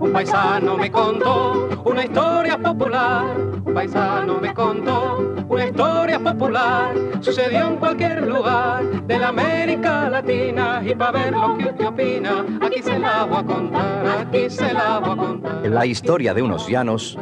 Un 0.00 0.12
paisano 0.12 0.76
me 0.76 0.90
contó 0.90 1.68
una 1.84 2.02
historia 2.02 2.58
popular. 2.58 3.36
Un 3.64 3.72
paisano 3.72 4.40
me 4.40 4.52
contó 4.52 5.36
una 5.48 5.66
historia 5.66 6.18
popular. 6.18 6.92
Sucedió 7.20 7.68
en 7.68 7.76
cualquier 7.76 8.26
lugar 8.26 8.82
de 9.06 9.18
la 9.20 9.28
América 9.28 10.10
Latina. 10.10 10.82
Y 10.84 10.96
para 10.96 11.12
ver 11.12 11.32
lo 11.32 11.56
que 11.58 11.66
usted 11.66 11.86
opina, 11.86 12.44
aquí 12.60 12.82
se 12.82 12.98
la 12.98 13.24
voy 13.24 13.38
a 13.38 13.44
contar, 13.44 14.06
aquí 14.18 14.50
se 14.50 14.72
la 14.72 14.98
voy 14.98 15.10
a 15.10 15.16
contar. 15.16 15.66
La 15.68 15.86
historia 15.86 16.34
de 16.34 16.42
unos 16.42 16.66
llanos 16.66 17.16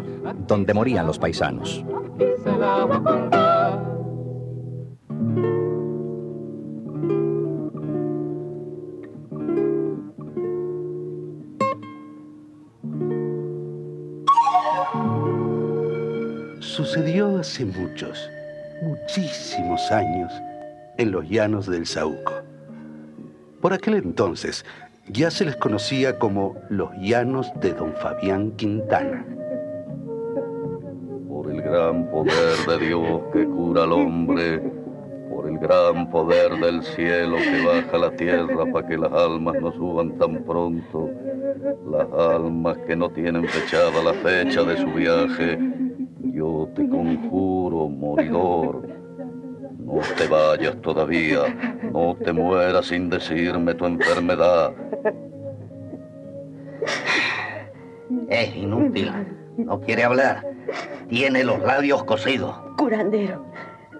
donde 0.46 0.72
morían 0.72 1.06
los 1.06 1.18
paisanos. 1.18 1.84
Aquí 2.14 2.24
se 2.42 2.56
la 2.56 2.84
voy 2.86 2.96
a 2.96 3.02
contar. 3.02 3.37
Sucedió 16.98 17.38
hace 17.38 17.64
muchos, 17.64 18.28
muchísimos 18.82 19.92
años 19.92 20.32
en 20.96 21.12
los 21.12 21.28
llanos 21.28 21.70
del 21.70 21.86
Saúco. 21.86 22.32
Por 23.60 23.72
aquel 23.72 23.94
entonces 23.94 24.64
ya 25.06 25.30
se 25.30 25.44
les 25.44 25.54
conocía 25.54 26.18
como 26.18 26.56
los 26.70 26.90
llanos 27.00 27.52
de 27.60 27.72
don 27.72 27.94
Fabián 28.02 28.50
Quintana. 28.56 29.24
Por 31.28 31.52
el 31.52 31.62
gran 31.62 32.10
poder 32.10 32.66
de 32.66 32.86
Dios 32.88 33.22
que 33.32 33.44
cura 33.44 33.84
al 33.84 33.92
hombre, 33.92 34.60
por 35.30 35.48
el 35.48 35.56
gran 35.60 36.10
poder 36.10 36.58
del 36.58 36.82
cielo 36.82 37.36
que 37.36 37.64
baja 37.64 37.96
la 37.96 38.10
tierra 38.16 38.72
para 38.72 38.88
que 38.88 38.98
las 38.98 39.12
almas 39.12 39.54
no 39.60 39.70
suban 39.70 40.18
tan 40.18 40.42
pronto, 40.42 41.08
las 41.92 42.08
almas 42.12 42.76
que 42.88 42.96
no 42.96 43.08
tienen 43.08 43.46
fechada 43.46 44.02
la 44.02 44.14
fecha 44.14 44.64
de 44.64 44.76
su 44.78 44.86
viaje, 44.86 45.67
yo 46.38 46.68
te 46.72 46.88
conjuro, 46.88 47.88
moridor, 47.88 48.86
no 49.78 50.00
te 50.16 50.28
vayas 50.28 50.80
todavía, 50.82 51.80
no 51.92 52.14
te 52.14 52.32
mueras 52.32 52.86
sin 52.86 53.10
decirme 53.10 53.74
tu 53.74 53.86
enfermedad. 53.86 54.72
Es 58.28 58.54
inútil. 58.54 59.12
No 59.56 59.80
quiere 59.80 60.04
hablar. 60.04 60.46
Tiene 61.08 61.42
los 61.42 61.60
labios 61.60 62.04
cosidos. 62.04 62.54
Curandero, 62.76 63.44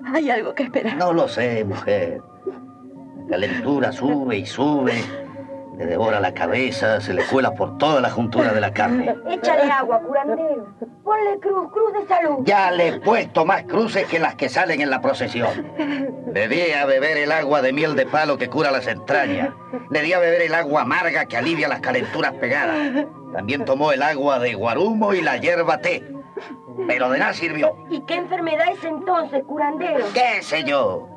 hay 0.04 0.30
algo 0.30 0.54
que 0.54 0.62
esperar. 0.62 0.96
No 0.96 1.12
lo 1.12 1.26
sé, 1.26 1.64
mujer. 1.64 2.20
La 3.26 3.30
calentura 3.30 3.90
sube 3.90 4.38
y 4.38 4.46
sube. 4.46 4.92
Le 5.78 5.86
devora 5.86 6.18
la 6.18 6.34
cabeza, 6.34 7.00
se 7.00 7.14
le 7.14 7.22
cuela 7.24 7.54
por 7.54 7.78
toda 7.78 8.00
la 8.00 8.10
juntura 8.10 8.52
de 8.52 8.60
la 8.60 8.72
carne. 8.72 9.14
Échale 9.30 9.70
agua, 9.70 10.00
curandero. 10.00 10.66
Ponle 11.04 11.38
cruz, 11.40 11.70
cruz 11.70 11.92
de 11.92 12.06
salud. 12.08 12.38
Ya 12.42 12.72
le 12.72 12.88
he 12.88 13.00
puesto 13.00 13.44
más 13.44 13.62
cruces 13.62 14.04
que 14.06 14.18
las 14.18 14.34
que 14.34 14.48
salen 14.48 14.80
en 14.80 14.90
la 14.90 15.00
procesión. 15.00 15.70
Le 16.34 16.48
di 16.48 16.72
a 16.72 16.84
beber 16.84 17.16
el 17.18 17.30
agua 17.30 17.62
de 17.62 17.72
miel 17.72 17.94
de 17.94 18.06
palo 18.06 18.36
que 18.38 18.50
cura 18.50 18.72
las 18.72 18.88
entrañas. 18.88 19.50
Le 19.90 20.02
di 20.02 20.12
a 20.12 20.18
beber 20.18 20.42
el 20.42 20.54
agua 20.54 20.82
amarga 20.82 21.26
que 21.26 21.36
alivia 21.36 21.68
las 21.68 21.78
calenturas 21.78 22.32
pegadas. 22.34 23.06
También 23.32 23.64
tomó 23.64 23.92
el 23.92 24.02
agua 24.02 24.40
de 24.40 24.54
guarumo 24.54 25.14
y 25.14 25.20
la 25.20 25.36
hierba 25.36 25.78
té. 25.78 26.02
Pero 26.88 27.08
de 27.08 27.20
nada 27.20 27.32
sirvió. 27.34 27.76
¿Y 27.88 28.00
qué 28.00 28.14
enfermedad 28.14 28.66
es 28.72 28.82
entonces, 28.82 29.44
curandero? 29.44 30.06
¿Qué 30.12 30.42
sé 30.42 30.64
yo? 30.64 31.08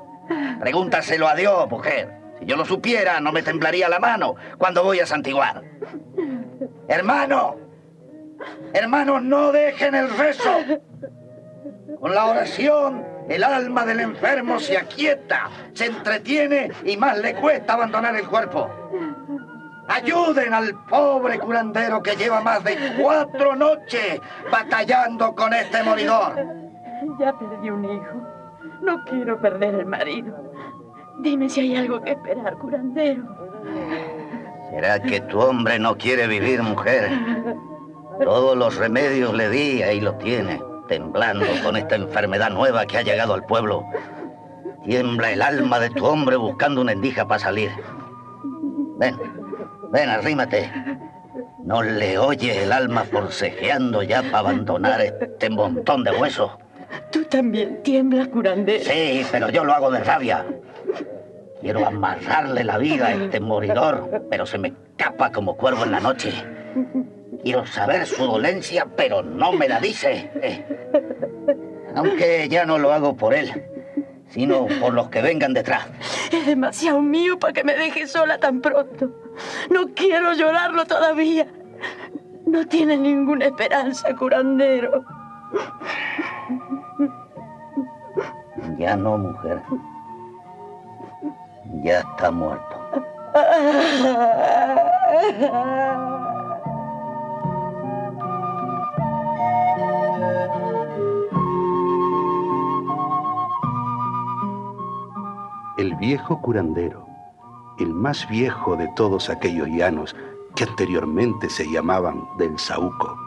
Pregúntaselo 0.60 1.28
a 1.28 1.34
Dios, 1.34 1.68
mujer. 1.68 2.21
Si 2.42 2.48
yo 2.48 2.58
lo 2.58 2.66
supiera, 2.66 3.20
no 3.20 3.32
me 3.32 3.44
temblaría 3.44 3.88
la 3.88 4.00
mano 4.00 4.36
cuando 4.58 4.84
voy 4.84 5.00
a 5.00 5.06
santiguar. 5.06 5.62
Hermano, 6.88 7.56
hermano, 8.74 9.20
no 9.22 9.52
dejen 9.52 9.94
el 9.94 10.10
rezo. 10.10 10.50
Con 12.00 12.16
la 12.16 12.26
oración, 12.26 13.06
el 13.30 13.44
alma 13.44 13.86
del 13.86 14.00
enfermo 14.00 14.60
se 14.60 14.76
aquieta, 14.76 15.52
se 15.74 15.86
entretiene 15.86 16.72
y 16.84 16.98
más 16.98 17.20
le 17.20 17.36
cuesta 17.36 17.74
abandonar 17.74 18.16
el 18.16 18.28
cuerpo. 18.28 18.68
Ayuden 19.88 20.52
al 20.56 20.74
pobre 20.86 21.38
curandero 21.38 22.02
que 22.02 22.16
lleva 22.16 22.42
más 22.42 22.64
de 22.64 22.76
cuatro 23.00 23.56
noches 23.56 24.20
batallando 24.52 25.36
con 25.36 25.54
este 25.54 25.84
moridor. 25.84 26.44
Ya 27.20 27.38
perdí 27.38 27.70
un 27.70 27.86
hijo. 27.86 28.28
No 28.82 29.04
quiero 29.06 29.40
perder 29.40 29.76
el 29.76 29.86
marido. 29.86 30.51
Dime 31.20 31.50
si 31.50 31.62
hay 31.62 31.76
algo 31.76 32.02
que 32.02 32.12
esperar, 32.12 32.58
curandero. 32.58 33.24
¿Será 34.72 35.02
que 35.02 35.20
tu 35.22 35.40
hombre 35.40 35.78
no 35.80 35.98
quiere 35.98 36.28
vivir, 36.28 36.64
mujer? 36.64 37.10
Todos 38.24 38.58
los 38.58 38.78
remedios 38.78 39.34
le 39.34 39.50
di, 39.50 39.84
ahí 39.84 40.00
lo 40.00 40.16
tiene, 40.16 40.62
temblando 40.88 41.46
con 41.64 41.76
esta 41.76 41.96
enfermedad 41.96 42.50
nueva 42.52 42.86
que 42.86 42.98
ha 42.98 43.02
llegado 43.02 43.34
al 43.34 43.46
pueblo. 43.46 43.84
Tiembla 44.84 45.32
el 45.32 45.42
alma 45.42 45.80
de 45.80 45.90
tu 45.90 46.06
hombre 46.06 46.38
buscando 46.38 46.82
una 46.82 46.94
endija 46.94 47.28
para 47.28 47.40
salir. 47.40 47.72
Ven, 48.98 49.18
ven, 49.92 50.10
arrímate. 50.10 50.72
¿No 51.64 51.84
le 51.84 52.18
oye 52.18 52.64
el 52.64 52.72
alma 52.72 53.04
forcejeando 53.04 54.02
ya 54.04 54.24
para 54.24 54.40
abandonar 54.40 55.02
este 55.02 55.50
montón 55.50 56.04
de 56.04 56.12
huesos? 56.12 56.52
Tú 57.12 57.24
también 57.26 57.84
tiemblas, 57.84 58.28
curandero. 58.30 58.84
Sí, 58.84 59.26
pero 59.32 59.50
yo 59.50 59.64
lo 59.64 59.74
hago 59.74 59.92
de 59.92 60.04
rabia. 60.04 60.46
Quiero 61.62 61.86
amarrarle 61.86 62.64
la 62.64 62.78
vida 62.78 63.08
a 63.08 63.14
este 63.24 63.40
moridor, 63.40 64.24
pero 64.30 64.46
se 64.46 64.58
me 64.58 64.70
escapa 64.70 65.32
como 65.32 65.56
cuervo 65.56 65.84
en 65.84 65.92
la 65.92 66.00
noche. 66.00 66.34
Quiero 67.44 67.66
saber 67.66 68.06
su 68.06 68.24
dolencia, 68.26 68.88
pero 68.96 69.24
no 69.24 69.52
me 69.52 69.68
la 69.68 69.80
dice. 69.80 70.30
Eh, 70.36 70.66
Aunque 71.96 72.48
ya 72.50 72.66
no 72.66 72.78
lo 72.78 72.92
hago 72.94 73.16
por 73.16 73.34
él, 73.34 73.52
sino 74.30 74.68
por 74.80 74.94
los 74.94 75.10
que 75.10 75.22
vengan 75.22 75.54
detrás. 75.54 75.88
Es 76.32 76.46
demasiado 76.46 77.02
mío 77.02 77.38
para 77.40 77.54
que 77.54 77.64
me 77.64 77.76
deje 77.76 78.08
sola 78.08 78.38
tan 78.38 78.62
pronto. 78.62 79.12
No 79.70 79.88
quiero 79.96 80.34
llorarlo 80.34 80.86
todavía. 80.86 81.48
No 82.46 82.68
tiene 82.68 82.98
ninguna 82.98 83.46
esperanza, 83.46 84.16
curandero. 84.16 85.04
Ya 88.78 88.96
no, 88.96 89.18
mujer. 89.18 89.62
Ya 91.74 92.00
está 92.00 92.32
muerto. 92.32 92.82
El 105.78 105.96
viejo 105.96 106.40
curandero, 106.42 107.08
el 107.80 107.94
más 107.94 108.28
viejo 108.30 108.76
de 108.76 108.88
todos 108.96 109.30
aquellos 109.30 109.68
llanos 109.70 110.16
que 110.56 110.66
anteriormente 110.66 111.50
se 111.50 111.66
llamaban 111.72 112.28
del 112.38 112.60
Saúco, 112.60 113.18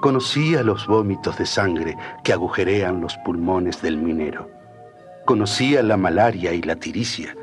conocía 0.00 0.62
los 0.62 0.86
vómitos 0.86 1.36
de 1.36 1.44
sangre 1.44 1.96
que 2.22 2.32
agujerean 2.32 3.00
los 3.00 3.16
pulmones 3.18 3.82
del 3.82 3.98
minero. 3.98 4.48
Conocía 5.26 5.82
la 5.82 5.96
malaria 5.96 6.52
y 6.52 6.62
la 6.62 6.76
tiricia. 6.76 7.34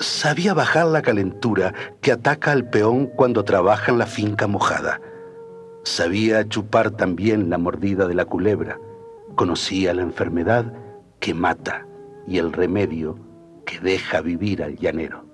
Sabía 0.00 0.54
bajar 0.54 0.86
la 0.86 1.02
calentura 1.02 1.74
que 2.00 2.10
ataca 2.10 2.52
al 2.52 2.70
peón 2.70 3.06
cuando 3.06 3.44
trabaja 3.44 3.92
en 3.92 3.98
la 3.98 4.06
finca 4.06 4.46
mojada. 4.46 4.98
Sabía 5.84 6.48
chupar 6.48 6.90
también 6.90 7.50
la 7.50 7.58
mordida 7.58 8.08
de 8.08 8.14
la 8.14 8.24
culebra. 8.24 8.78
Conocía 9.34 9.92
la 9.92 10.00
enfermedad 10.00 10.72
que 11.20 11.34
mata 11.34 11.86
y 12.26 12.38
el 12.38 12.54
remedio 12.54 13.18
que 13.66 13.78
deja 13.78 14.22
vivir 14.22 14.62
al 14.62 14.76
llanero. 14.76 15.26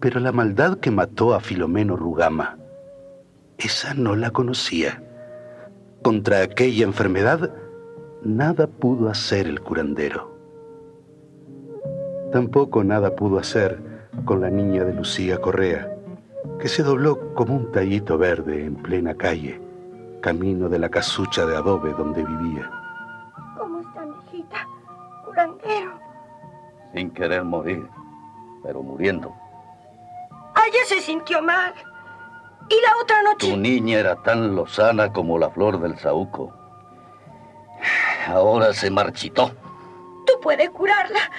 Pero 0.00 0.20
la 0.20 0.32
maldad 0.32 0.78
que 0.78 0.90
mató 0.90 1.34
a 1.34 1.40
Filomeno 1.40 1.96
Rugama, 1.96 2.56
esa 3.58 3.92
no 3.92 4.16
la 4.16 4.30
conocía. 4.30 5.02
Contra 6.02 6.40
aquella 6.40 6.84
enfermedad, 6.84 7.54
nada 8.22 8.66
pudo 8.68 9.10
hacer 9.10 9.46
el 9.46 9.60
curandero. 9.60 10.33
Tampoco 12.34 12.82
nada 12.82 13.14
pudo 13.14 13.38
hacer 13.38 13.80
con 14.24 14.40
la 14.40 14.50
niña 14.50 14.82
de 14.82 14.92
Lucía 14.92 15.40
Correa, 15.40 15.88
que 16.58 16.66
se 16.66 16.82
dobló 16.82 17.32
como 17.34 17.54
un 17.54 17.70
tallito 17.70 18.18
verde 18.18 18.64
en 18.64 18.74
plena 18.74 19.14
calle, 19.14 19.60
camino 20.20 20.68
de 20.68 20.80
la 20.80 20.88
casucha 20.88 21.46
de 21.46 21.56
adobe 21.56 21.92
donde 21.92 22.24
vivía. 22.24 22.68
¿Cómo 23.56 23.82
está, 23.82 24.04
mijita? 24.04 24.66
Curandero. 25.24 25.92
Sin 26.92 27.12
querer 27.12 27.44
morir, 27.44 27.86
pero 28.64 28.82
muriendo. 28.82 29.32
Ayer 30.56 30.86
se 30.86 31.00
sintió 31.02 31.40
mal. 31.40 31.72
Y 32.68 32.74
la 32.82 33.00
otra 33.00 33.22
noche... 33.22 33.48
Tu 33.48 33.56
niña 33.56 34.00
era 34.00 34.16
tan 34.24 34.56
lozana 34.56 35.12
como 35.12 35.38
la 35.38 35.50
flor 35.50 35.80
del 35.80 35.96
saúco. 35.98 36.52
Ahora 38.26 38.72
se 38.72 38.90
marchitó. 38.90 39.52
Tú 40.26 40.32
puedes 40.42 40.68
curarla. 40.70 41.30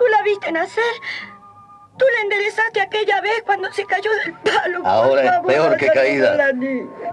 Tú 0.00 0.06
la 0.08 0.22
viste 0.22 0.50
nacer. 0.50 0.82
Tú 1.98 2.06
la 2.14 2.22
enderezaste 2.22 2.80
aquella 2.80 3.20
vez 3.20 3.42
cuando 3.44 3.70
se 3.70 3.84
cayó 3.84 4.10
del 4.24 4.32
palo. 4.32 4.80
Ahora 4.86 5.36
es 5.36 5.46
peor 5.46 5.76
que 5.76 5.88
caída. 5.88 6.52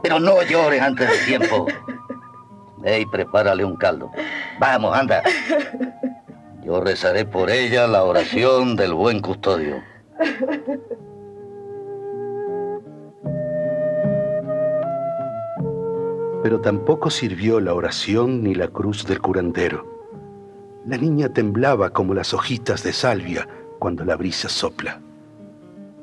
Pero 0.01 0.21
no 0.21 0.41
llores 0.43 0.81
antes 0.81 1.09
de 1.09 1.17
tiempo. 1.25 1.67
Ey, 2.85 3.05
prepárale 3.07 3.65
un 3.65 3.75
caldo. 3.75 4.09
Vamos, 4.57 4.97
anda. 4.97 5.21
Yo 6.63 6.79
rezaré 6.79 7.25
por 7.25 7.49
ella 7.49 7.87
la 7.87 8.05
oración 8.05 8.77
del 8.77 8.93
buen 8.93 9.19
custodio. 9.19 9.83
Pero 16.41 16.61
tampoco 16.61 17.09
sirvió 17.09 17.59
la 17.59 17.73
oración 17.73 18.43
ni 18.43 18.55
la 18.55 18.69
cruz 18.69 19.05
del 19.05 19.19
curandero. 19.19 19.96
La 20.87 20.95
niña 20.95 21.27
temblaba 21.27 21.89
como 21.89 22.13
las 22.13 22.33
hojitas 22.33 22.81
de 22.81 22.93
salvia 22.93 23.45
cuando 23.77 24.05
la 24.05 24.15
brisa 24.15 24.47
sopla. 24.47 25.01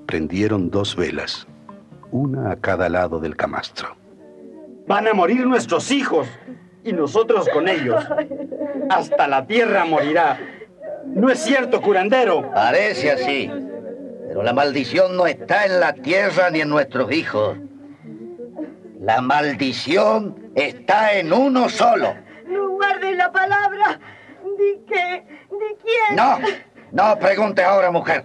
Prendieron 0.04 0.68
dos 0.70 0.94
velas, 0.94 1.46
una 2.10 2.50
a 2.50 2.56
cada 2.56 2.90
lado 2.90 3.18
del 3.18 3.34
camastro. 3.34 3.96
Van 4.86 5.08
a 5.08 5.14
morir 5.14 5.46
nuestros 5.46 5.90
hijos 5.90 6.28
y 6.84 6.92
nosotros 6.92 7.48
con 7.48 7.66
ellos. 7.66 8.04
Hasta 8.90 9.26
la 9.26 9.46
tierra 9.46 9.86
morirá. 9.86 10.38
No 11.06 11.30
es 11.30 11.38
cierto, 11.38 11.80
curandero. 11.80 12.50
Parece 12.52 13.10
así. 13.10 13.50
Pero 14.28 14.42
la 14.42 14.52
maldición 14.52 15.16
no 15.16 15.26
está 15.26 15.64
en 15.64 15.80
la 15.80 15.94
tierra 15.94 16.50
ni 16.50 16.60
en 16.60 16.68
nuestros 16.68 17.10
hijos. 17.10 17.56
La 19.00 19.22
maldición 19.22 20.50
está 20.54 21.14
en 21.14 21.32
uno 21.32 21.70
solo. 21.70 22.14
No 22.46 22.68
guardes 22.68 23.16
la 23.16 23.32
palabra. 23.32 23.98
¿De 24.58 24.84
qué? 24.86 25.24
No, 26.14 26.38
no 26.92 27.18
pregunte 27.18 27.62
ahora, 27.62 27.90
mujer. 27.90 28.24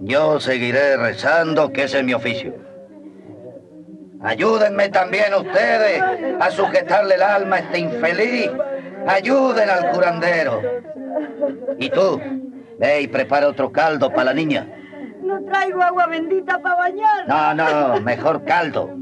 Yo 0.00 0.40
seguiré 0.40 0.96
rezando, 0.96 1.72
que 1.72 1.84
ese 1.84 1.98
es 1.98 2.04
mi 2.04 2.14
oficio. 2.14 2.54
Ayúdenme 4.22 4.88
también 4.88 5.34
ustedes 5.34 6.02
a 6.40 6.50
sujetarle 6.50 7.16
el 7.16 7.22
alma 7.22 7.56
a 7.56 7.58
este 7.60 7.78
infeliz. 7.78 8.50
Ayuden 9.06 9.68
al 9.68 9.90
curandero. 9.90 10.62
Y 11.78 11.90
tú, 11.90 12.20
ve 12.78 13.02
y 13.02 13.08
prepara 13.08 13.48
otro 13.48 13.70
caldo 13.70 14.10
para 14.10 14.24
la 14.24 14.34
niña. 14.34 14.66
No 15.22 15.42
traigo 15.44 15.82
agua 15.82 16.06
bendita 16.06 16.58
para 16.58 16.74
bañar. 16.74 17.28
No, 17.28 17.54
no, 17.54 18.00
mejor 18.00 18.44
caldo. 18.44 18.96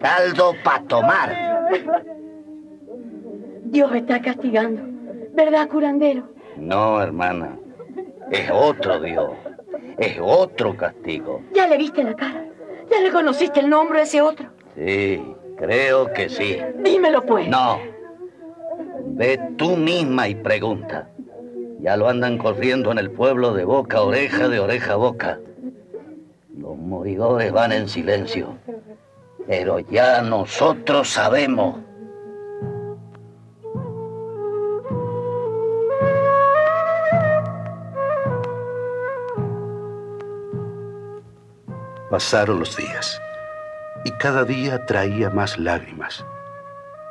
Caldo 0.00 0.54
para 0.64 0.82
tomar. 0.84 1.36
Dios 3.64 3.94
está 3.94 4.20
castigando. 4.22 4.82
¿Verdad, 5.34 5.68
curandero? 5.68 6.30
No, 6.58 7.00
hermana. 7.00 7.56
Es 8.30 8.50
otro 8.52 9.00
Dios. 9.00 9.30
Es 9.98 10.18
otro 10.20 10.76
castigo. 10.76 11.42
¿Ya 11.54 11.66
le 11.66 11.76
viste 11.76 12.02
la 12.04 12.14
cara? 12.14 12.44
¿Ya 12.90 13.00
le 13.00 13.10
conociste 13.10 13.60
el 13.60 13.68
nombre 13.68 14.00
a 14.00 14.02
ese 14.02 14.20
otro? 14.20 14.48
Sí, 14.76 15.22
creo 15.56 16.12
que 16.12 16.28
sí. 16.28 16.58
Dímelo 16.84 17.24
pues. 17.24 17.48
No. 17.48 17.78
Ve 19.06 19.40
tú 19.56 19.76
misma 19.76 20.28
y 20.28 20.34
pregunta. 20.34 21.08
Ya 21.80 21.96
lo 21.96 22.08
andan 22.08 22.38
corriendo 22.38 22.90
en 22.92 22.98
el 22.98 23.10
pueblo 23.10 23.54
de 23.54 23.64
boca 23.64 23.98
a 23.98 24.02
oreja, 24.02 24.48
de 24.48 24.60
oreja 24.60 24.94
a 24.94 24.96
boca. 24.96 25.40
Los 26.56 26.76
moridores 26.76 27.52
van 27.52 27.72
en 27.72 27.88
silencio. 27.88 28.56
Pero 29.46 29.78
ya 29.78 30.22
nosotros 30.22 31.08
sabemos. 31.08 31.76
Pasaron 42.10 42.58
los 42.58 42.74
días 42.74 43.20
y 44.04 44.10
cada 44.12 44.44
día 44.44 44.86
traía 44.86 45.28
más 45.28 45.58
lágrimas. 45.58 46.24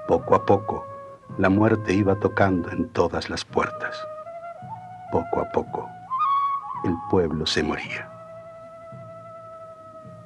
Poco 0.07 0.33
a 0.33 0.43
poco, 0.43 0.87
la 1.37 1.49
muerte 1.49 1.93
iba 1.93 2.15
tocando 2.15 2.71
en 2.71 2.89
todas 2.89 3.29
las 3.29 3.45
puertas. 3.45 3.95
Poco 5.11 5.41
a 5.41 5.51
poco, 5.51 5.87
el 6.83 6.95
pueblo 7.11 7.45
se 7.45 7.61
moría. 7.61 8.09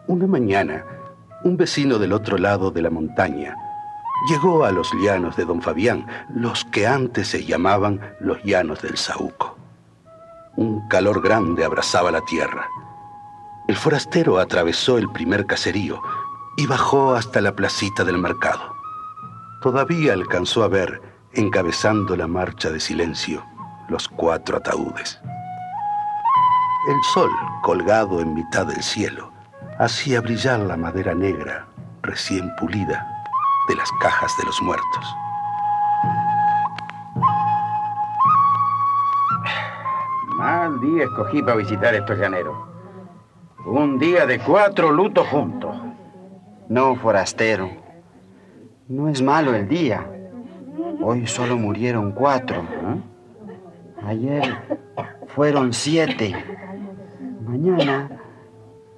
Una 0.07 0.25
mañana, 0.25 0.85
un 1.43 1.57
vecino 1.57 1.99
del 1.99 2.13
otro 2.13 2.37
lado 2.37 2.71
de 2.71 2.81
la 2.81 2.89
montaña 2.89 3.55
llegó 4.29 4.63
a 4.63 4.71
los 4.71 4.89
llanos 5.03 5.35
de 5.35 5.45
don 5.45 5.61
Fabián, 5.61 6.05
los 6.33 6.63
que 6.65 6.87
antes 6.87 7.27
se 7.27 7.43
llamaban 7.43 8.15
los 8.19 8.41
llanos 8.43 8.81
del 8.81 8.95
Saúco. 8.95 9.57
Un 10.55 10.87
calor 10.87 11.21
grande 11.21 11.65
abrazaba 11.65 12.11
la 12.11 12.21
tierra. 12.21 12.67
El 13.71 13.77
forastero 13.77 14.37
atravesó 14.37 14.97
el 14.97 15.09
primer 15.13 15.45
caserío 15.45 16.01
y 16.57 16.67
bajó 16.67 17.15
hasta 17.15 17.39
la 17.39 17.55
placita 17.55 18.03
del 18.03 18.17
mercado. 18.17 18.75
Todavía 19.61 20.11
alcanzó 20.11 20.65
a 20.65 20.67
ver, 20.67 21.01
encabezando 21.31 22.17
la 22.17 22.27
marcha 22.27 22.69
de 22.69 22.81
silencio, 22.81 23.45
los 23.87 24.09
cuatro 24.09 24.57
ataúdes. 24.57 25.17
El 26.89 27.01
sol, 27.13 27.31
colgado 27.63 28.19
en 28.19 28.33
mitad 28.33 28.65
del 28.65 28.83
cielo, 28.83 29.31
hacía 29.79 30.19
brillar 30.19 30.59
la 30.59 30.75
madera 30.75 31.15
negra, 31.15 31.65
recién 32.01 32.53
pulida, 32.57 33.23
de 33.69 33.75
las 33.77 33.89
cajas 34.01 34.35
de 34.37 34.43
los 34.47 34.61
muertos. 34.61 35.15
Mal 40.35 40.77
día 40.81 41.05
escogí 41.05 41.41
para 41.41 41.55
visitar 41.55 41.95
estos 41.95 42.17
llaneros. 42.17 42.70
Un 43.65 43.99
día 43.99 44.25
de 44.25 44.39
cuatro 44.39 44.91
lutos 44.91 45.27
juntos. 45.27 45.75
No, 46.67 46.95
forastero. 46.95 47.69
No 48.87 49.07
es 49.07 49.21
malo 49.21 49.53
el 49.53 49.67
día. 49.67 50.05
Hoy 51.01 51.27
solo 51.27 51.57
murieron 51.57 52.11
cuatro. 52.11 52.63
Ayer 54.03 54.57
fueron 55.27 55.73
siete. 55.73 56.33
Mañana, 57.45 58.21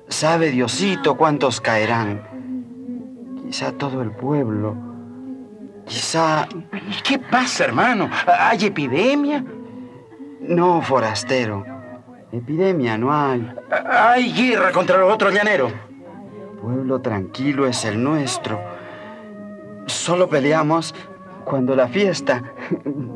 sabe 0.07 0.49
Diosito 0.51 1.17
cuántos 1.17 1.59
caerán. 1.59 2.21
Quizá 3.45 3.73
todo 3.73 4.01
el 4.01 4.11
pueblo. 4.11 4.75
Quizá... 5.85 6.47
¿Y 6.51 7.01
qué 7.03 7.19
pasa, 7.19 7.65
hermano? 7.65 8.09
¿Hay 8.27 8.65
epidemia? 8.65 9.43
No, 10.39 10.81
forastero. 10.81 11.72
Epidemia 12.33 12.97
no 12.97 13.13
hay. 13.13 13.47
¿Hay 13.87 14.33
guerra 14.33 14.71
contra 14.71 14.97
los 14.97 15.13
otros 15.13 15.31
llaneros? 15.31 15.71
Pueblo 16.59 16.99
tranquilo 16.99 17.67
es 17.67 17.85
el 17.85 18.03
nuestro. 18.03 18.59
Solo 19.85 20.27
peleamos 20.27 20.95
cuando 21.45 21.75
la 21.75 21.87
fiesta, 21.87 22.41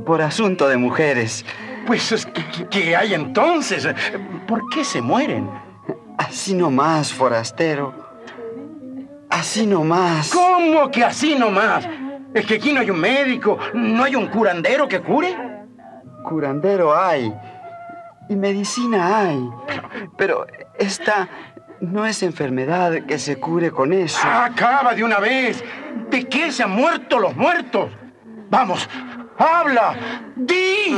por 0.05 0.21
asunto 0.21 0.69
de 0.69 0.77
mujeres. 0.77 1.43
Pues, 1.88 2.27
¿qué, 2.27 2.67
qué 2.69 2.95
hay 2.95 3.15
entonces? 3.15 3.88
¿Por 4.47 4.69
qué 4.69 4.83
se 4.83 5.01
mueren? 5.01 5.50
Así 6.19 6.53
nomás, 6.53 7.12
forastero. 7.12 7.95
Así 9.31 9.65
nomás. 9.65 10.29
¿Cómo 10.29 10.91
que 10.91 11.03
así 11.03 11.33
nomás? 11.33 11.89
¿Es 12.36 12.45
que 12.45 12.55
aquí 12.55 12.71
no 12.71 12.81
hay 12.81 12.91
un 12.91 13.00
médico? 13.00 13.57
¿No 13.74 14.03
hay 14.03 14.15
un 14.15 14.27
curandero 14.27 14.88
que 14.88 15.01
cure? 15.01 15.36
Curandero 16.24 16.95
hay. 16.95 17.33
Y 18.29 18.36
medicina 18.36 19.19
hay. 19.19 19.50
Pero 20.17 20.46
esta 20.77 21.29
no 21.81 22.05
es 22.05 22.24
enfermedad 22.24 23.05
que 23.05 23.19
se 23.19 23.39
cure 23.39 23.72
con 23.72 23.93
eso. 23.93 24.19
Acaba 24.27 24.93
de 24.93 25.03
una 25.03 25.19
vez. 25.19 25.63
¿De 26.10 26.27
qué 26.27 26.51
se 26.51 26.63
han 26.63 26.72
muerto 26.72 27.19
los 27.19 27.36
muertos? 27.36 27.91
Vamos, 28.50 28.88
habla, 29.38 29.96
di. 30.36 30.98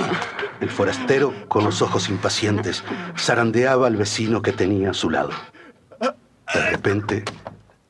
El 0.60 0.70
forastero, 0.70 1.34
con 1.48 1.64
los 1.64 1.82
ojos 1.82 2.10
impacientes, 2.10 2.84
zarandeaba 3.18 3.88
al 3.88 3.96
vecino 3.96 4.42
que 4.42 4.52
tenía 4.52 4.92
a 4.92 4.94
su 4.94 5.10
lado. 5.10 5.32
De 6.54 6.70
repente, 6.72 7.24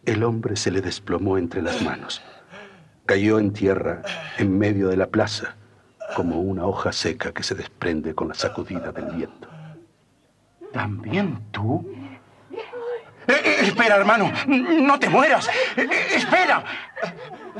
el 0.05 0.23
hombre 0.23 0.55
se 0.55 0.71
le 0.71 0.81
desplomó 0.81 1.37
entre 1.37 1.61
las 1.61 1.81
manos. 1.81 2.21
Cayó 3.05 3.39
en 3.39 3.53
tierra 3.53 4.01
en 4.37 4.57
medio 4.57 4.89
de 4.89 4.97
la 4.97 5.07
plaza, 5.07 5.55
como 6.15 6.41
una 6.41 6.65
hoja 6.65 6.91
seca 6.91 7.31
que 7.31 7.43
se 7.43 7.55
desprende 7.55 8.13
con 8.15 8.27
la 8.27 8.33
sacudida 8.33 8.91
del 8.91 9.05
viento. 9.05 9.47
¿También 10.73 11.39
tú? 11.51 11.85
Eh, 13.27 13.33
eh, 13.43 13.55
espera, 13.61 13.95
hermano, 13.95 14.31
no 14.47 14.99
te 14.99 15.09
mueras. 15.09 15.47
Eh, 15.47 15.81
eh, 15.81 16.15
espera. 16.15 16.63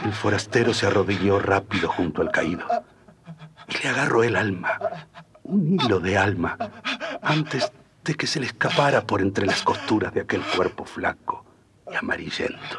El 0.04 0.14
forastero 0.14 0.74
se 0.74 0.88
arrodilló 0.88 1.40
rápido 1.40 1.90
junto 1.90 2.22
al 2.22 2.32
caído 2.32 2.66
y 3.68 3.84
le 3.84 3.90
agarró 3.90 4.24
el 4.24 4.36
alma, 4.36 4.80
un 5.44 5.80
hilo 5.80 6.00
de 6.00 6.18
alma, 6.18 6.58
antes 7.22 7.72
de 8.04 8.16
que 8.16 8.26
se 8.26 8.40
le 8.40 8.48
escapara 8.48 9.02
por 9.02 9.22
entre 9.22 9.46
las 9.46 9.62
costuras 9.62 10.14
de 10.14 10.22
aquel 10.22 10.42
cuerpo 10.42 10.86
flaco 10.86 11.46
y 11.92 11.96
amarillento. 11.96 12.78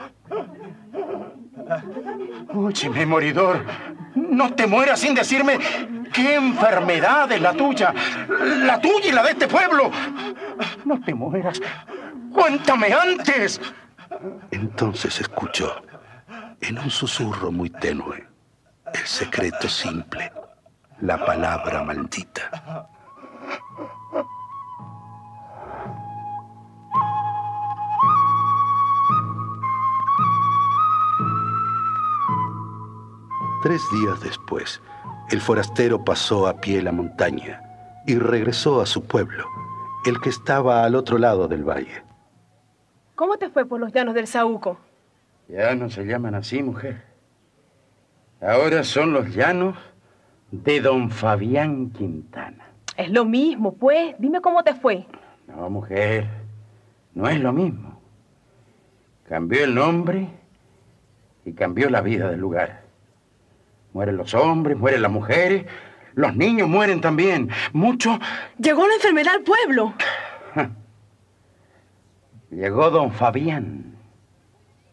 Óyeme, 2.52 3.06
moridor, 3.06 3.64
no 4.30 4.54
te 4.54 4.66
mueras 4.66 5.00
sin 5.00 5.14
decirme 5.14 5.58
qué 6.12 6.34
enfermedad 6.34 7.30
es 7.32 7.40
la 7.40 7.52
tuya, 7.52 7.92
la 8.28 8.80
tuya 8.80 9.08
y 9.08 9.12
la 9.12 9.22
de 9.22 9.30
este 9.30 9.48
pueblo. 9.48 9.90
No 10.84 11.00
te 11.00 11.14
mueras. 11.14 11.60
Cuéntame 12.32 12.92
antes. 12.92 13.60
Entonces 14.50 15.20
escuchó, 15.20 15.82
en 16.60 16.78
un 16.78 16.90
susurro 16.90 17.50
muy 17.50 17.70
tenue, 17.70 18.26
el 18.92 19.06
secreto 19.06 19.68
simple, 19.68 20.32
la 21.00 21.24
palabra 21.24 21.82
maldita. 21.82 22.88
Tres 33.70 33.88
días 33.92 34.20
después, 34.20 34.82
el 35.30 35.40
forastero 35.40 36.04
pasó 36.04 36.48
a 36.48 36.60
pie 36.60 36.82
la 36.82 36.90
montaña 36.90 37.62
y 38.04 38.16
regresó 38.16 38.80
a 38.80 38.86
su 38.86 39.04
pueblo, 39.04 39.44
el 40.06 40.20
que 40.20 40.28
estaba 40.28 40.82
al 40.82 40.96
otro 40.96 41.18
lado 41.18 41.46
del 41.46 41.62
valle. 41.62 42.02
¿Cómo 43.14 43.36
te 43.36 43.48
fue 43.48 43.64
por 43.66 43.78
los 43.78 43.92
llanos 43.92 44.16
del 44.16 44.26
Saúco? 44.26 44.80
Ya 45.46 45.76
no 45.76 45.88
se 45.88 46.04
llaman 46.04 46.34
así, 46.34 46.64
mujer. 46.64 47.04
Ahora 48.40 48.82
son 48.82 49.12
los 49.12 49.32
llanos 49.32 49.76
de 50.50 50.80
don 50.80 51.08
Fabián 51.08 51.90
Quintana. 51.90 52.72
Es 52.96 53.08
lo 53.12 53.24
mismo, 53.24 53.76
pues. 53.76 54.16
Dime 54.18 54.40
cómo 54.40 54.64
te 54.64 54.74
fue. 54.74 55.06
No, 55.46 55.70
mujer. 55.70 56.26
No 57.14 57.28
es 57.28 57.38
lo 57.38 57.52
mismo. 57.52 58.00
Cambió 59.28 59.62
el 59.62 59.76
nombre 59.76 60.26
y 61.44 61.52
cambió 61.52 61.88
la 61.88 62.00
vida 62.00 62.28
del 62.28 62.40
lugar. 62.40 62.89
Mueren 63.92 64.16
los 64.16 64.34
hombres, 64.34 64.76
mueren 64.76 65.02
las 65.02 65.10
mujeres, 65.10 65.66
los 66.14 66.36
niños 66.36 66.68
mueren 66.68 67.00
también. 67.00 67.50
Mucho. 67.72 68.18
Llegó 68.58 68.86
la 68.86 68.94
enfermedad 68.94 69.34
al 69.34 69.42
pueblo. 69.42 69.94
Llegó 72.50 72.90
don 72.90 73.12
Fabián. 73.12 73.96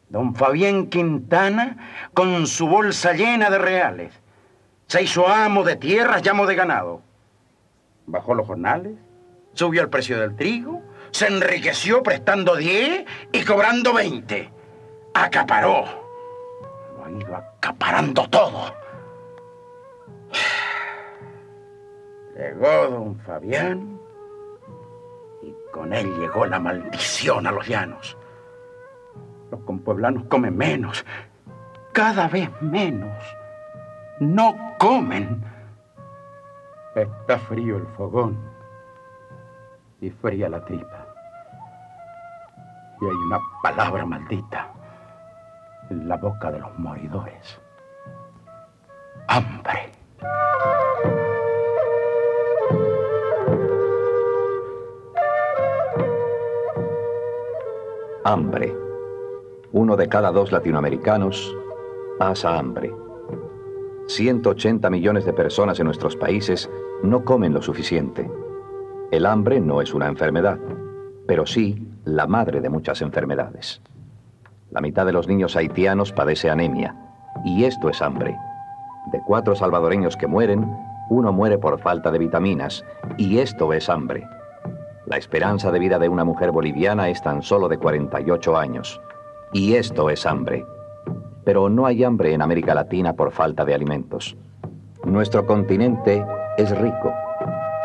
Don 0.09 0.35
Fabián 0.35 0.87
Quintana 0.87 2.09
con 2.13 2.47
su 2.47 2.67
bolsa 2.67 3.13
llena 3.13 3.49
de 3.49 3.57
reales. 3.57 4.13
Se 4.87 5.03
hizo 5.03 5.27
amo 5.27 5.63
de 5.63 5.75
tierras 5.75 6.21
y 6.23 6.29
amo 6.29 6.45
de 6.45 6.55
ganado. 6.55 7.01
Bajó 8.05 8.33
los 8.33 8.47
jornales, 8.47 8.93
subió 9.53 9.81
el 9.81 9.89
precio 9.89 10.17
del 10.17 10.35
trigo, 10.37 10.81
se 11.11 11.27
enriqueció 11.27 12.03
prestando 12.03 12.55
10 12.55 13.05
y 13.33 13.43
cobrando 13.43 13.93
20. 13.93 14.49
Acaparó. 15.13 15.83
Lo 16.95 17.05
ha 17.05 17.11
ido 17.11 17.35
acaparando 17.35 18.29
todo. 18.29 18.73
Llegó 22.35 22.87
don 22.89 23.19
Fabián 23.19 23.99
y 25.41 25.53
con 25.71 25.93
él 25.93 26.15
llegó 26.19 26.45
la 26.45 26.59
maldición 26.59 27.47
a 27.47 27.51
los 27.51 27.67
llanos. 27.67 28.17
Los 29.51 29.61
compueblanos 29.61 30.23
comen 30.25 30.55
menos, 30.55 31.05
cada 31.93 32.27
vez 32.27 32.49
menos. 32.61 33.17
No 34.19 34.55
comen. 34.77 35.43
Está 36.95 37.37
frío 37.39 37.77
el 37.77 37.87
fogón 37.95 38.37
y 40.01 40.09
fría 40.09 40.49
la 40.49 40.63
tripa. 40.63 41.07
Y 43.01 43.05
hay 43.05 43.15
una 43.15 43.39
palabra 43.61 44.05
maldita 44.05 44.71
en 45.89 46.07
la 46.07 46.17
boca 46.17 46.51
de 46.51 46.59
los 46.59 46.77
moridores. 46.79 47.59
Hambre. 49.27 49.96
Hambre. 58.29 58.75
Uno 59.71 59.95
de 59.95 60.09
cada 60.09 60.33
dos 60.33 60.51
latinoamericanos 60.51 61.55
pasa 62.19 62.59
hambre. 62.59 62.93
180 64.07 64.89
millones 64.89 65.23
de 65.23 65.31
personas 65.31 65.79
en 65.79 65.85
nuestros 65.85 66.17
países 66.17 66.69
no 67.03 67.23
comen 67.23 67.53
lo 67.53 67.61
suficiente. 67.61 68.29
El 69.11 69.25
hambre 69.25 69.61
no 69.61 69.81
es 69.81 69.93
una 69.93 70.09
enfermedad, 70.09 70.59
pero 71.25 71.45
sí 71.45 71.87
la 72.03 72.27
madre 72.27 72.59
de 72.59 72.67
muchas 72.67 73.01
enfermedades. 73.01 73.81
La 74.71 74.81
mitad 74.81 75.05
de 75.05 75.13
los 75.13 75.29
niños 75.29 75.55
haitianos 75.55 76.11
padece 76.11 76.49
anemia, 76.49 76.97
y 77.45 77.63
esto 77.63 77.87
es 77.87 78.01
hambre. 78.01 78.35
De 79.13 79.21
cuatro 79.25 79.55
salvadoreños 79.55 80.17
que 80.17 80.27
mueren, 80.27 80.69
uno 81.09 81.31
muere 81.31 81.57
por 81.59 81.79
falta 81.79 82.11
de 82.11 82.19
vitaminas, 82.19 82.83
y 83.17 83.37
esto 83.37 83.71
es 83.71 83.87
hambre. 83.87 84.27
La 85.07 85.15
esperanza 85.15 85.71
de 85.71 85.79
vida 85.79 85.99
de 85.99 86.09
una 86.09 86.25
mujer 86.25 86.51
boliviana 86.51 87.07
es 87.07 87.21
tan 87.21 87.41
solo 87.41 87.69
de 87.69 87.77
48 87.77 88.57
años. 88.57 88.99
Y 89.53 89.75
esto 89.75 90.09
es 90.09 90.25
hambre. 90.25 90.65
Pero 91.45 91.69
no 91.69 91.85
hay 91.85 92.03
hambre 92.03 92.33
en 92.33 92.41
América 92.41 92.75
Latina 92.75 93.13
por 93.13 93.31
falta 93.31 93.63
de 93.63 93.73
alimentos. 93.73 94.35
Nuestro 95.05 95.45
continente 95.45 96.25
es 96.57 96.77
rico. 96.77 97.13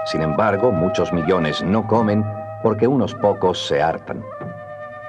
Sin 0.07 0.23
embargo, 0.23 0.73
muchos 0.73 1.13
millones 1.13 1.63
no 1.63 1.87
comen 1.87 2.25
porque 2.61 2.89
unos 2.89 3.15
pocos 3.15 3.69
se 3.69 3.81
hartan. 3.81 4.25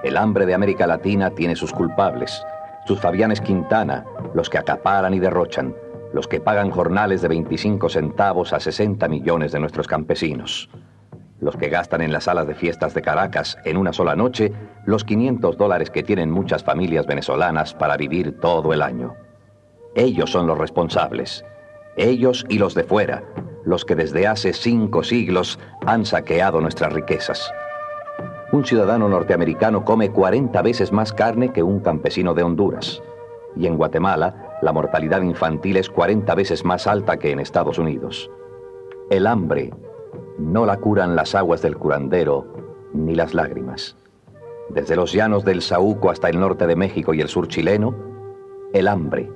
El 0.04 0.16
hambre 0.16 0.46
de 0.46 0.54
América 0.54 0.86
Latina 0.86 1.32
tiene 1.32 1.56
sus 1.56 1.74
culpables, 1.74 2.46
sus 2.86 3.00
Fabianes 3.00 3.42
Quintana, 3.42 4.06
los 4.36 4.52
que 4.52 4.60
acaparan 4.60 5.16
y 5.16 5.20
derrochan, 5.20 5.74
los 6.14 6.28
que 6.28 6.40
pagan 6.40 6.70
jornales 6.70 7.24
de 7.24 7.30
25 7.30 7.90
centavos 7.90 8.54
a 8.54 8.60
60 8.60 9.08
millones 9.08 9.52
de 9.52 9.60
nuestros 9.60 9.88
campesinos 9.88 10.70
los 11.44 11.58
que 11.58 11.70
gastan 11.70 12.02
en 12.02 12.12
las 12.12 12.26
salas 12.26 12.48
de 12.48 12.56
fiestas 12.56 12.94
de 12.94 13.02
Caracas 13.02 13.58
en 13.66 13.78
una 13.78 13.94
sola 13.94 14.16
noche 14.16 14.52
los 14.86 15.04
500 15.04 15.58
dólares 15.58 15.90
que 15.90 16.04
tienen 16.04 16.32
muchas 16.32 16.64
familias 16.64 17.06
venezolanas 17.06 17.74
para 17.74 17.98
vivir 17.98 18.40
todo 18.40 18.74
el 18.74 18.82
año. 18.82 19.16
Ellos 19.96 20.32
son 20.32 20.48
los 20.48 20.58
responsables. 20.58 21.46
Ellos 21.98 22.46
y 22.50 22.58
los 22.58 22.74
de 22.74 22.84
fuera, 22.84 23.24
los 23.66 23.86
que 23.86 23.96
desde 23.96 24.26
hace 24.26 24.54
cinco 24.54 25.04
siglos 25.04 25.60
han 25.86 26.06
saqueado 26.06 26.60
nuestras 26.62 26.92
riquezas. 26.94 27.52
Un 28.52 28.66
ciudadano 28.66 29.10
norteamericano 29.10 29.84
come 29.84 30.12
40 30.12 30.62
veces 30.62 30.92
más 30.92 31.12
carne 31.12 31.52
que 31.52 31.64
un 31.64 31.80
campesino 31.80 32.34
de 32.34 32.44
Honduras. 32.44 33.02
Y 33.56 33.68
en 33.68 33.78
Guatemala, 33.78 34.58
la 34.62 34.72
mortalidad 34.72 35.22
infantil 35.22 35.78
es 35.78 35.90
40 35.90 36.34
veces 36.36 36.64
más 36.64 36.88
alta 36.88 37.18
que 37.18 37.32
en 37.32 37.40
Estados 37.40 37.78
Unidos. 37.78 38.32
El 39.10 39.28
hambre 39.28 39.72
no 40.38 40.66
la 40.66 40.78
curan 40.78 41.16
las 41.16 41.36
aguas 41.36 41.62
del 41.62 41.78
curandero 41.78 42.46
ni 42.94 43.16
las 43.16 43.34
lágrimas. 43.34 43.96
Desde 44.70 44.96
los 44.96 45.12
llanos 45.12 45.44
del 45.46 45.62
Saúco 45.62 46.10
hasta 46.10 46.30
el 46.30 46.40
norte 46.40 46.68
de 46.68 46.76
México 46.76 47.14
y 47.14 47.22
el 47.22 47.28
sur 47.28 47.48
chileno, 47.48 47.96
el 48.74 48.88
hambre, 48.88 49.30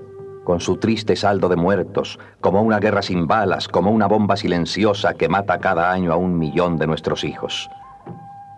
con 0.43 0.59
su 0.59 0.77
triste 0.77 1.15
saldo 1.15 1.49
de 1.49 1.57
muertos, 1.57 2.17
como 2.39 2.61
una 2.61 2.79
guerra 2.79 3.01
sin 3.01 3.27
balas, 3.27 3.67
como 3.67 3.91
una 3.91 4.07
bomba 4.07 4.37
silenciosa 4.37 5.13
que 5.13 5.27
mata 5.27 5.59
cada 5.59 5.91
año 5.91 6.13
a 6.13 6.15
un 6.15 6.39
millón 6.39 6.77
de 6.77 6.87
nuestros 6.87 7.23
hijos. 7.23 7.69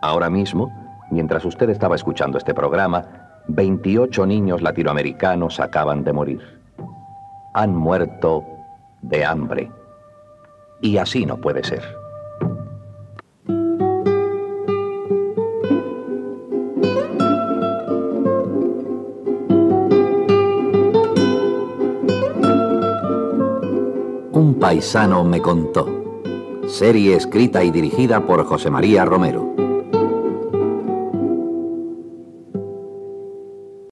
Ahora 0.02 0.30
mismo, 0.30 0.72
mientras 1.12 1.44
usted 1.46 1.70
estaba 1.70 1.96
escuchando 1.96 2.38
este 2.38 2.54
programa, 2.54 3.42
28 3.48 4.26
niños 4.28 4.62
latinoamericanos 4.62 5.60
acaban 5.60 6.04
de 6.04 6.14
morir. 6.14 6.60
Han 7.54 7.76
muerto 7.76 8.46
de 9.02 9.26
hambre. 9.26 9.72
Y 10.82 10.98
así 10.98 11.26
no 11.26 11.38
puede 11.38 11.64
ser. 11.64 11.84
Paisano 24.80 25.26
me 25.26 25.42
contó. 25.42 25.86
Serie 26.70 27.18
escrita 27.18 27.62
y 27.66 27.70
dirigida 27.70 28.26
por 28.26 28.46
José 28.46 28.70
María 28.70 29.04
Romero. 29.04 29.59